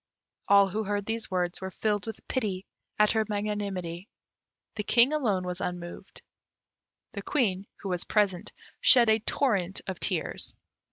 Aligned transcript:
All 0.47 0.69
who 0.69 0.83
heard 0.85 1.05
these 1.05 1.29
words 1.29 1.61
were 1.61 1.69
filled 1.69 2.07
with 2.07 2.27
pity 2.27 2.65
at 2.97 3.11
her 3.11 3.23
magnanimity; 3.29 4.07
the 4.73 4.81
King 4.81 5.13
alone 5.13 5.43
was 5.43 5.61
unmoved. 5.61 6.23
The 7.11 7.21
Queen, 7.21 7.67
who 7.81 7.89
was 7.89 8.03
present, 8.03 8.51
shed 8.79 9.09
a 9.09 9.19
torrent 9.19 9.81
of 9.85 9.99
tears. 9.99 10.55